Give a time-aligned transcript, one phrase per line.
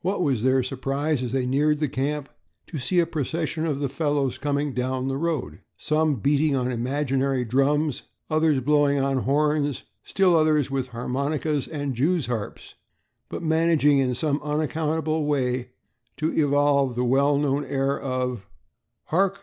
[0.00, 2.28] What was their surprise as they neared the camp
[2.66, 7.44] to see a procession of the fellows coming down the road, some beating on imaginary
[7.44, 12.74] drums, others blowing on horns, still others with harmonicas and jewsharps,
[13.28, 15.70] but managing in some unaccountable way
[16.16, 18.48] to evolve the well known air of
[19.04, 19.36] "Hark!